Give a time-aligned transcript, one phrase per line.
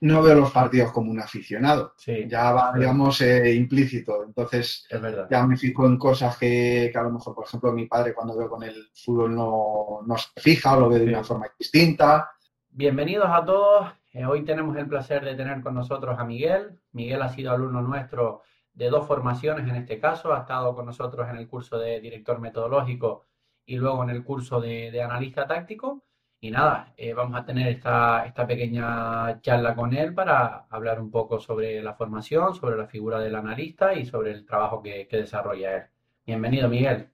[0.00, 1.94] no veo los partidos como un aficionado.
[1.96, 4.24] Sí, Ya va, digamos, eh, implícito.
[4.24, 5.26] Entonces, es verdad.
[5.30, 8.36] ya me fijo en cosas que, que a lo mejor, por ejemplo, mi padre cuando
[8.36, 12.30] veo con el fútbol no, no se fija o lo ve de una forma distinta.
[12.68, 13.86] Bienvenidos a todos.
[14.12, 16.78] Eh, hoy tenemos el placer de tener con nosotros a Miguel.
[16.92, 18.42] Miguel ha sido alumno nuestro
[18.74, 20.34] de dos formaciones en este caso.
[20.34, 23.24] Ha estado con nosotros en el curso de director metodológico
[23.64, 26.05] y luego en el curso de, de analista táctico.
[26.40, 31.10] Y nada, eh, vamos a tener esta, esta pequeña charla con él para hablar un
[31.10, 35.16] poco sobre la formación, sobre la figura del analista y sobre el trabajo que, que
[35.16, 35.82] desarrolla él.
[36.26, 37.08] Bienvenido, Miguel.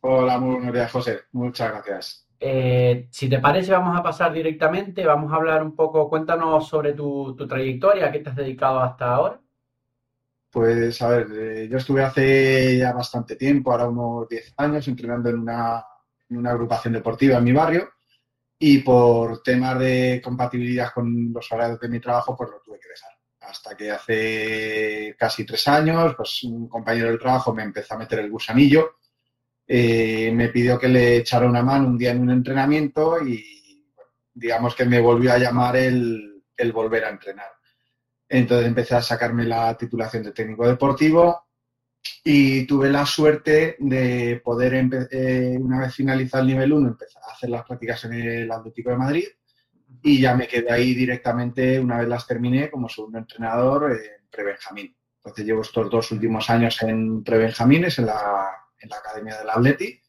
[0.00, 1.20] Hola, muy buenos días, José.
[1.32, 2.26] Muchas gracias.
[2.40, 6.94] Eh, si te parece, vamos a pasar directamente, vamos a hablar un poco, cuéntanos sobre
[6.94, 9.40] tu, tu trayectoria, a qué te has dedicado hasta ahora.
[10.50, 15.28] Pues, a ver, eh, yo estuve hace ya bastante tiempo, ahora unos 10 años, entrenando
[15.28, 15.84] en una,
[16.30, 17.88] en una agrupación deportiva en mi barrio
[18.64, 22.90] y por temas de compatibilidad con los horarios de mi trabajo, pues lo tuve que
[22.90, 23.10] dejar.
[23.40, 28.20] Hasta que hace casi tres años, pues un compañero del trabajo me empezó a meter
[28.20, 28.98] el gusanillo,
[29.66, 33.84] eh, me pidió que le echara una mano un día en un entrenamiento y
[34.32, 37.50] digamos que me volvió a llamar el, el volver a entrenar.
[38.28, 41.48] Entonces empecé a sacarme la titulación de técnico deportivo
[42.24, 44.74] y tuve la suerte de poder,
[45.10, 48.90] eh, una vez finalizado el nivel 1, empezar a hacer las prácticas en el Atlético
[48.90, 49.24] de Madrid
[50.02, 54.96] y ya me quedé ahí directamente, una vez las terminé, como segundo entrenador en Prebenjamín.
[55.16, 58.50] Entonces llevo estos dos últimos años en Prebenjamines, en la,
[58.80, 60.00] en la Academia del Atleti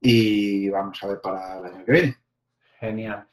[0.00, 2.16] y vamos a ver para el año que viene.
[2.78, 3.26] Genial.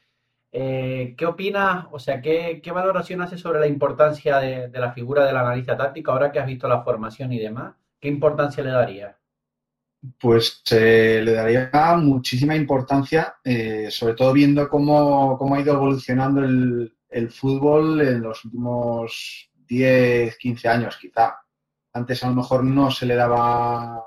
[0.50, 4.92] Eh, ¿qué opinas, o sea, qué, qué valoración haces sobre la importancia de, de la
[4.92, 7.74] figura del analista táctico ahora que has visto la formación y demás?
[8.00, 9.16] ¿Qué importancia le darías?
[10.20, 16.44] Pues eh, le daría muchísima importancia, eh, sobre todo viendo cómo, cómo ha ido evolucionando
[16.44, 21.38] el, el fútbol en los últimos 10, 15 años quizá.
[21.92, 24.04] Antes a lo mejor no se le daba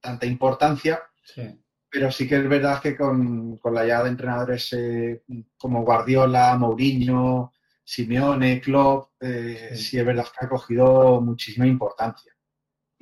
[0.00, 1.42] tanta importancia, Sí,
[1.88, 5.22] pero sí que es verdad que con, con la llegada de entrenadores eh,
[5.56, 7.52] como Guardiola, Mourinho,
[7.84, 9.84] Simeone, Klopp, eh, Sí.
[9.84, 12.32] sí es verdad que ha cogido muchísima importancia.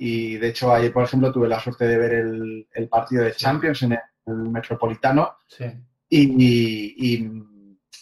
[0.03, 3.33] Y de hecho ayer, por ejemplo, tuve la suerte de ver el, el partido de.
[3.33, 5.65] Champions en el, el Metropolitano sí,
[6.09, 7.31] y, y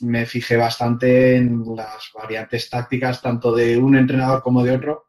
[0.06, 5.08] me fijé bastante en las variantes tácticas tanto de un entrenador como de otro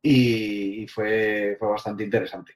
[0.00, 2.52] y, y fue, fue bastante interesante.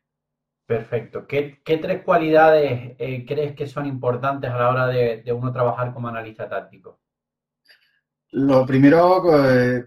[0.67, 1.27] perfecto.
[1.27, 5.53] ¿Qué, qué tres cualidades eh, crees que son importantes a la hora de, de uno
[5.53, 7.01] trabajar como analista táctico?
[8.33, 9.85] Lo primero, eh,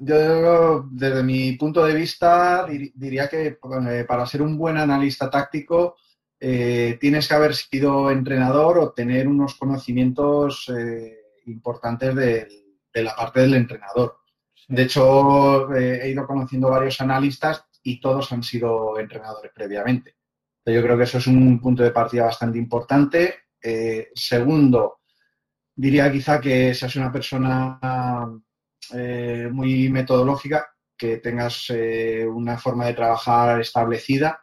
[0.00, 5.28] yo desde mi punto de vista dir- diría que eh, para ser un buen analista
[5.30, 5.96] táctico
[6.40, 12.48] eh, tienes que haber sido entrenador o tener unos conocimientos eh, importantes de
[13.02, 14.18] la parte del entrenador.
[14.68, 20.16] De hecho, eh, he ido conociendo varios analistas y todos han sido entrenadores previamente.
[20.66, 23.34] Yo creo que eso es un punto de partida bastante importante.
[24.14, 25.00] Segundo,
[25.74, 27.78] diría quizá que seas una persona
[28.94, 34.40] eh, muy metodológica, que tengas eh, una forma de trabajar establecida,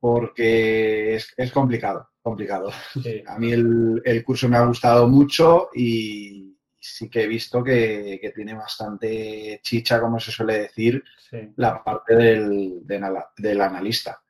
[0.00, 2.72] porque es, es complicado, complicado.
[3.00, 7.62] sí, A mí el, el curso me ha gustado mucho y sí que he visto
[7.62, 11.52] que, que tiene bastante chicha, como se suele decir, sí.
[11.56, 14.20] la parte del, del analista.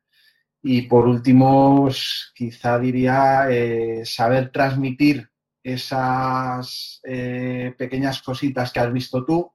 [0.63, 5.32] Y por último, pues, quizá diría eh, saber transmitir
[5.63, 9.53] esas eh, pequeñas cositas que has visto tú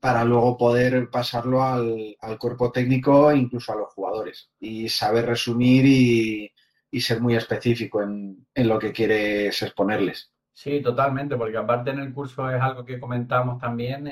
[0.00, 4.50] para luego poder pasarlo al, al cuerpo técnico e incluso a los jugadores.
[4.60, 6.52] Y saber resumir y,
[6.90, 10.30] y ser muy específico en, en lo que quieres exponerles.
[10.52, 14.04] Sí, totalmente, porque aparte en el curso es algo que comentamos también,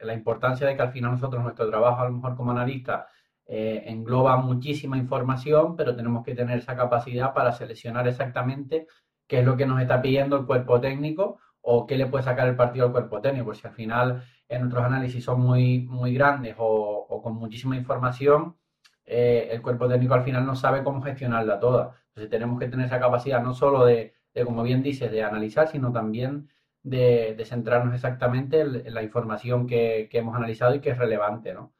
[0.00, 3.06] la importancia de que al final nosotros nuestro trabajo a lo mejor como analista
[3.46, 8.88] eh, engloba muchísima información, pero tenemos que tener esa capacidad para seleccionar exactamente
[9.28, 12.48] qué es lo que nos está pidiendo el cuerpo técnico o qué le puede sacar
[12.48, 13.54] el partido al cuerpo técnico.
[13.54, 18.56] Si al final en nuestros análisis son muy, muy grandes o, con muchísima información,
[19.04, 21.94] eh, el cuerpo técnico al final no sabe cómo gestionarla toda.
[22.08, 25.68] Entonces tenemos que tener esa capacidad no solo de, de, como bien dices, de analizar,
[25.68, 26.48] sino también
[26.82, 30.98] de, de centrarnos exactamente en, en la información que, que, hemos analizado y que es
[30.98, 31.72] relevante, ¿no?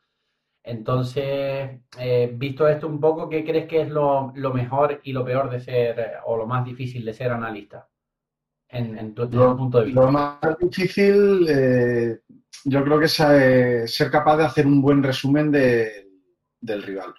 [0.68, 5.24] Entonces, eh, visto esto un poco, ¿qué crees que es lo, lo, mejor y lo
[5.24, 7.88] peor de ser, o lo más difícil de ser analista?
[8.68, 10.02] En, en tu, lo, punto de vista.
[10.02, 12.20] Lo más difícil, eh,
[12.64, 16.10] yo creo que es eh, ser capaz de hacer un buen resumen de,
[16.60, 17.14] del rival.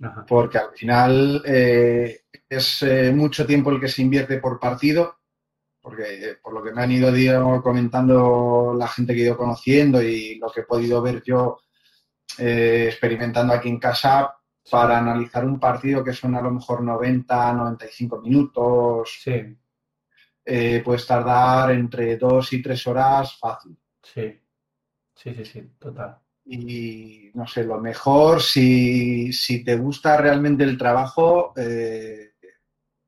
[0.00, 0.24] Ajá.
[0.26, 5.16] Porque al final es mucho tiempo el que se invierte por partido
[5.82, 10.36] porque por lo que me han ido comentando la gente que he ido conociendo y
[10.36, 11.58] lo que he podido ver yo
[12.38, 14.34] eh, experimentando aquí en casa,
[14.70, 19.56] para analizar un partido que son a lo mejor 90, 95 minutos, sí.
[20.44, 23.76] Eh, puedes tardar entre dos y tres horas fácil.
[24.02, 24.40] Sí,
[25.14, 26.18] sí, sí, sí, total.
[26.44, 29.30] Y no sé, lo mejor, si,
[29.64, 32.32] te gusta realmente el trabajo, eh,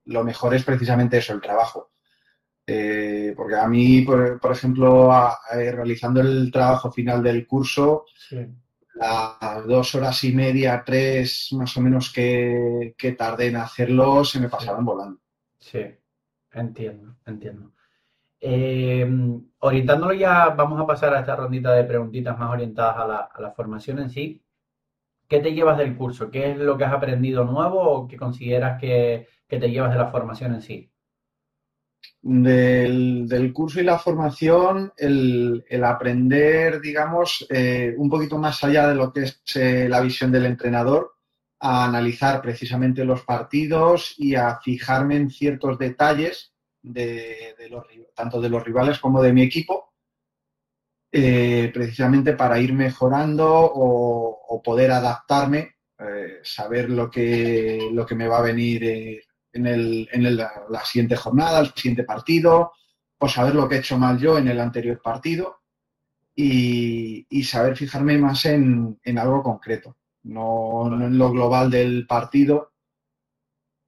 [0.05, 1.93] lo mejor es precisamente eso, el trabajo.
[2.65, 5.11] Eh, porque a mí, por, ejemplo,
[5.51, 8.05] realizando el trabajo final del curso,
[8.95, 14.41] las dos horas y media, tres más o menos que, que tardé en hacerlo, se
[14.41, 15.21] me pasaron volando.
[15.59, 15.85] Sí,
[16.53, 17.73] entiendo, entiendo.
[18.45, 19.09] Eh,
[19.61, 24.01] orientándolo ya, vamos a pasar a esta rondita de preguntitas más orientadas a la, formación
[24.01, 24.45] en sí.
[25.29, 26.31] ¿Qué te llevas del curso?
[26.31, 30.09] ¿Qué es lo que has aprendido nuevo o que consideras que, te llevas de la
[30.11, 30.92] formación en sí?
[32.25, 39.13] Del, curso y la formación, el, aprender, digamos, eh, un poquito más allá de lo
[39.13, 41.17] que es eh, la visión del entrenador,
[41.59, 47.85] a analizar precisamente los partidos y a fijarme en ciertos detalles de, los,
[48.15, 49.93] tanto de los rivales como de mi equipo,
[51.11, 55.77] eh, precisamente para ir mejorando o, poder adaptarme,
[56.45, 61.61] saber lo que, lo que me va a venir en, el, en la siguiente jornada,
[61.61, 62.73] el siguiente partido,
[63.19, 65.63] o saber lo que he hecho mal yo en el anterior partido
[66.35, 72.71] y, saber fijarme más en, algo concreto, no en lo global del partido,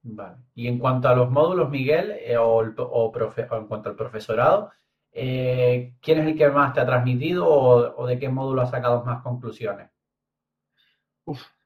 [0.07, 0.37] Vale.
[0.55, 4.71] Y en cuanto a los módulos, Miguel, eh, o, en cuanto al profesorado,
[5.11, 9.03] eh, ¿quién es el que más te ha transmitido o, de qué módulo has sacado
[9.03, 9.89] más conclusiones?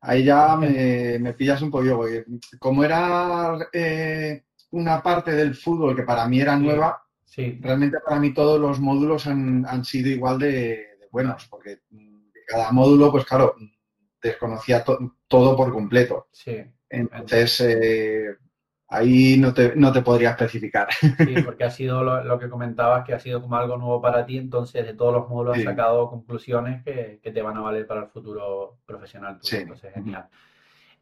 [0.00, 2.24] Ahí ya me, pillas un poco, porque
[2.58, 7.58] como era eh, una parte del fútbol que para mí era nueva, sí.
[7.60, 11.80] realmente para mí todos los módulos han, sido igual de, buenos, porque
[12.46, 13.54] cada módulo, pues claro,
[14.22, 14.84] desconocía
[15.26, 16.28] todo por completo.
[16.32, 16.56] Sí.
[16.88, 18.36] Entonces, eh,
[18.88, 20.88] ahí no te, no te, podría especificar.
[20.92, 24.38] Sí, porque ha sido lo, que comentabas, que ha sido como algo nuevo para ti,
[24.38, 28.06] entonces de todos los módulos has sacado conclusiones que, te van a valer para el
[28.08, 29.38] futuro profesional.
[29.42, 29.56] Sí.
[29.56, 30.26] Entonces, genial.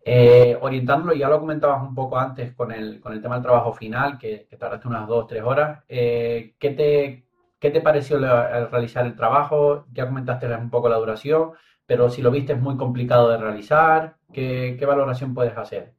[0.09, 3.73] Eh, orientándolo, ya lo comentabas un poco antes con el, con el tema del trabajo
[3.73, 5.83] final, que, tardaste unas dos, tres horas.
[5.89, 7.27] Eh, ¿qué, te,
[7.59, 9.87] ¿Qué te pareció realizar el trabajo?
[9.93, 11.55] Ya comentaste un poco la duración,
[11.87, 15.96] pero si lo viste es muy complicado de realizar, ¿qué, valoración puedes hacer?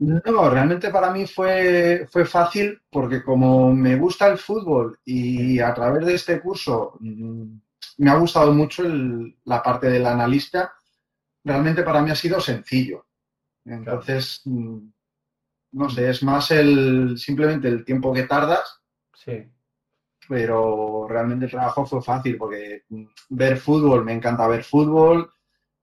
[0.00, 5.74] No, realmente para mí fue, fue fácil porque como me gusta el fútbol y a
[5.74, 7.58] través de este curso mm,
[7.98, 8.84] me ha gustado mucho
[9.44, 10.72] la parte del analista,
[11.42, 13.06] realmente para mí ha sido sencillo.
[13.64, 14.78] Entonces, mm,
[15.72, 18.80] no sé, es más el simplemente el tiempo que tardas.
[19.14, 19.44] Sí
[20.28, 22.84] pero realmente el trabajo fue fácil porque
[23.30, 25.30] ver fútbol, me encanta ver fútbol,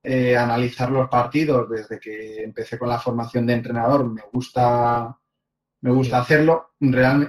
[0.05, 5.17] eh, analizar los partidos desde que empecé con la formación de entrenador, me gusta,
[5.81, 6.75] me gusta hacerlo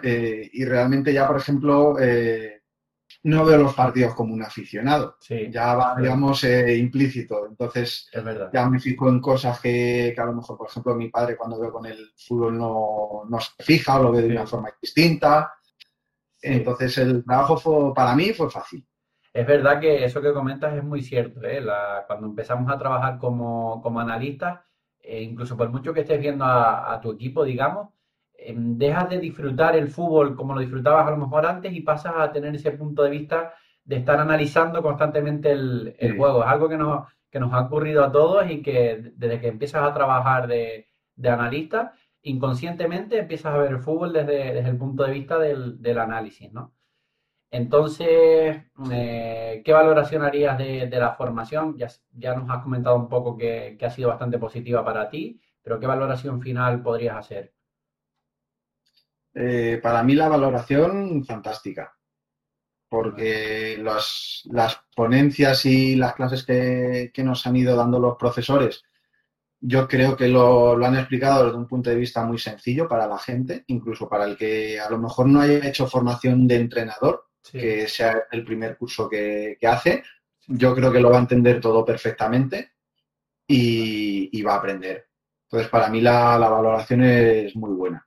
[0.03, 2.63] eh, y realmente ya, por ejemplo, eh,
[3.25, 5.17] no veo los partidos como un aficionado,
[5.51, 8.11] ya va, digamos, implícito, entonces
[8.53, 11.73] ya me fijo en cosas que, a lo mejor, por ejemplo, mi padre cuando veo
[11.73, 15.53] con el fútbol no, no se fija o lo ve de una forma distinta.
[16.41, 18.87] Entonces el trabajo fue, para mí fue fácil.
[19.37, 21.41] Es verdad que eso que comentas es muy cierto.
[21.45, 21.63] ¿eh?
[22.07, 24.61] cuando empezamos a trabajar como, como analistas,
[25.01, 27.91] eh, incluso por mucho que estés viendo a, tu equipo, digamos,
[28.39, 32.15] em, dejas de disfrutar el fútbol como lo disfrutabas a lo mejor antes y pasas
[32.17, 33.53] a tener ese punto de vista
[33.85, 36.43] de estar analizando constantemente el, juego.
[36.43, 39.83] Es algo que nos, que nos ha ocurrido a todos y que desde que empiezas
[39.83, 45.13] a trabajar de, de analista, inconscientemente empiezas a ver el fútbol desde, el punto de
[45.13, 46.76] vista del, análisis, ¿no?
[47.51, 48.57] Entonces,
[48.91, 51.77] eh, ¿qué valoración harías de, la formación?
[51.77, 55.79] Ya, ya, nos has comentado un poco que, ha sido bastante positiva para ti, pero
[55.79, 57.55] ¿qué valoración final podrías hacer?
[59.35, 61.95] Eh, para mí la valoración fantástica,
[62.89, 64.45] porque las
[64.95, 68.83] ponencias y las clases que, que nos han ido dando los profesores,
[69.61, 73.19] yo creo que lo, han explicado desde un punto de vista muy sencillo para la
[73.19, 77.87] gente, incluso para el que a lo mejor no haya hecho formación de entrenador, que
[77.89, 80.03] sea el primer curso que, hace.
[80.47, 82.73] Yo creo que lo va a entender todo perfectamente
[83.47, 85.09] y, va a aprender.
[85.45, 88.07] Entonces, para mí la, la, valoración es muy buena.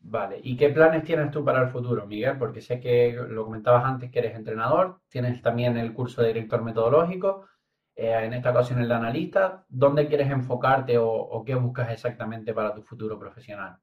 [0.00, 2.36] Vale, ¿y qué planes tienes tú para el futuro, Miguel?
[2.38, 6.62] Porque sé que lo comentabas antes que eres entrenador, tienes también el curso de director
[6.62, 7.46] metodológico.
[7.96, 12.74] Eh, en esta ocasión el de analista, ¿dónde quieres enfocarte o, qué buscas exactamente para
[12.74, 13.78] tu futuro profesional?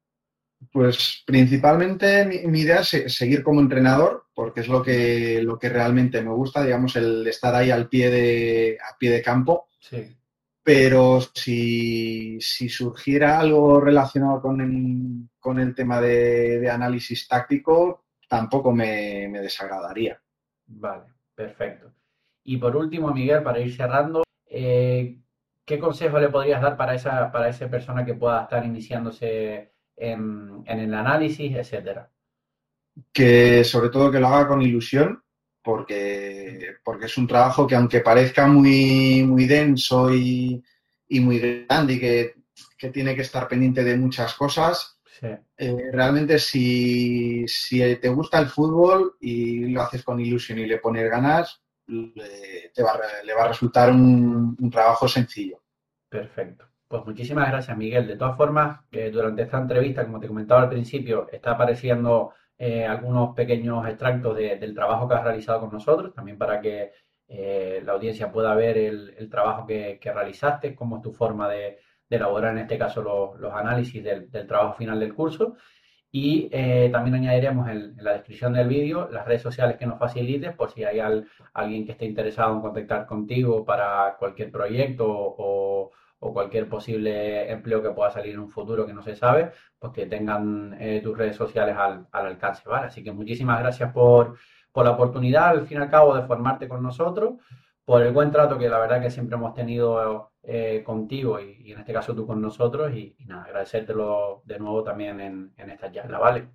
[0.69, 6.21] Pues principalmente mi, idea es seguir como entrenador, porque es lo que, lo que realmente
[6.21, 9.69] me gusta, digamos, el estar ahí al pie de, a pie de campo.
[9.79, 10.15] Sí.
[10.63, 14.61] Pero si, surgiera algo relacionado con
[15.59, 20.21] el, tema de, análisis táctico, tampoco me, desagradaría.
[20.67, 21.91] Vale, perfecto.
[22.43, 25.17] Y por último, Miguel, para ir cerrando, eh,
[25.65, 29.71] ¿qué consejo le podrías dar para esa, para esa persona que pueda estar iniciándose
[30.01, 32.09] en, el análisis, etcétera?
[33.13, 35.23] Que sobre todo que lo haga con ilusión,
[35.63, 40.61] porque, porque es un trabajo que aunque parezca muy, muy denso y,
[41.09, 42.35] muy grande y que,
[42.91, 49.67] tiene que estar pendiente de muchas cosas, eh, realmente si, te gusta el fútbol y
[49.67, 53.91] lo haces con ilusión y le pones ganas, le, te va, le va a resultar
[53.91, 55.61] un, trabajo sencillo.
[56.09, 56.70] Perfecto.
[56.91, 58.05] Pues muchísimas gracias, Miguel.
[58.05, 58.81] De todas formas,
[59.13, 64.75] durante esta entrevista, como te comentaba al principio, está apareciendo eh, algunos pequeños extractos del
[64.75, 66.91] trabajo que has realizado con nosotros, también para que
[67.29, 71.79] eh, la audiencia pueda ver el, trabajo que, realizaste, cómo es tu forma de,
[72.09, 75.55] elaborar, en este caso, los, análisis del, trabajo final del curso.
[76.11, 80.53] Y eh, también añadiremos en, la descripción del vídeo las redes sociales que nos facilites
[80.53, 80.99] por si hay
[81.53, 85.91] alguien que esté interesado en contactar contigo para cualquier proyecto o,
[86.23, 89.91] o cualquier posible empleo que pueda salir en un futuro que no se sabe, pues
[89.91, 92.87] que tengan eh, tus redes sociales al, alcance, ¿vale?
[92.87, 94.37] Así que muchísimas gracias por,
[94.75, 97.33] la oportunidad, al fin y al cabo, de formarte con nosotros,
[97.83, 101.79] por el buen trato que la verdad que siempre hemos tenido eh, contigo y, en
[101.79, 106.49] este caso tú con nosotros y, nada, agradecértelo de nuevo también en, esta charla, ¿vale?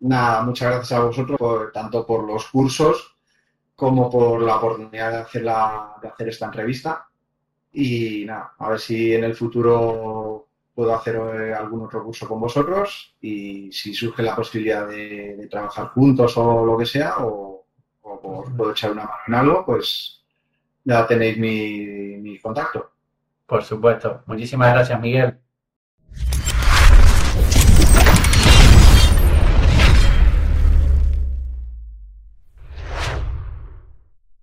[0.00, 3.16] Nada, muchas gracias a vosotros por, tanto por los cursos
[3.74, 7.08] como por la oportunidad de hacer, la, de hacer esta entrevista
[7.74, 12.40] y nada, a ver si en el futuro puedo hacer eh, algún otro curso con
[12.40, 17.66] vosotros y si surge la posibilidad de, trabajar juntos o lo que sea, o,
[18.56, 20.22] puedo echar una mano en algo, pues
[20.84, 22.90] ya tenéis mi, mi contacto.
[23.46, 24.22] Por supuesto.
[24.26, 25.43] Muchísimas gracias, Miguel.